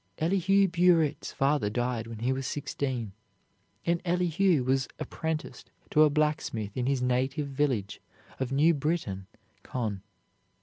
[0.17, 3.11] Elihu Burritt's father died when he was sixteen,
[3.85, 8.01] and Elihu was apprenticed to a blacksmith in his native village
[8.39, 9.27] of New Britain,
[9.61, 10.01] Conn.